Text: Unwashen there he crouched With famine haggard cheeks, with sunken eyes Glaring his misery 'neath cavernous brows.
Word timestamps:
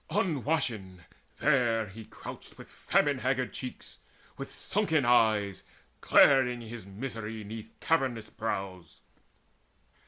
Unwashen 0.09 1.03
there 1.37 1.85
he 1.85 2.05
crouched 2.05 2.57
With 2.57 2.67
famine 2.71 3.19
haggard 3.19 3.53
cheeks, 3.53 3.99
with 4.35 4.51
sunken 4.57 5.05
eyes 5.05 5.63
Glaring 5.99 6.61
his 6.61 6.87
misery 6.87 7.43
'neath 7.43 7.71
cavernous 7.79 8.31
brows. 8.31 9.01